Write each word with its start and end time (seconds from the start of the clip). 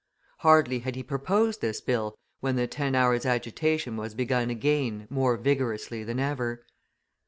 Hardly 0.39 0.79
had 0.79 0.95
he 0.95 1.03
proposed 1.03 1.61
this 1.61 1.79
bill, 1.79 2.15
when 2.39 2.55
the 2.55 2.65
ten 2.65 2.95
hours' 2.95 3.23
agitation 3.23 3.97
was 3.97 4.15
begun 4.15 4.49
again 4.49 5.05
more 5.11 5.37
vigorously 5.37 6.03
than 6.03 6.19
ever. 6.19 6.65